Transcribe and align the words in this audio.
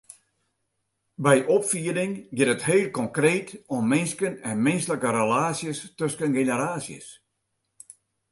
By 1.25 1.35
opfieding 1.57 2.13
giet 2.37 2.51
it 2.55 2.65
heel 2.69 2.87
konkreet 2.99 3.49
om 3.75 3.81
minsken 3.93 4.33
en 4.49 4.63
minsklike 4.67 5.09
relaasjes 5.19 5.79
tusken 5.99 6.31
generaasjes. 6.39 7.07